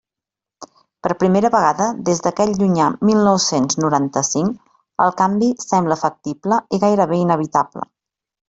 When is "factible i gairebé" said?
6.07-7.25